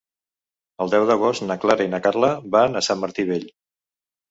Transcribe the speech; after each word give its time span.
El 0.85 0.93
deu 0.93 1.05
d'agost 1.09 1.43
na 1.51 1.59
Clara 1.67 1.87
i 1.87 1.93
na 1.93 2.01
Carla 2.07 2.33
van 2.57 2.75
a 2.75 2.85
Sant 2.89 3.05
Martí 3.07 3.29
Vell. 3.31 3.49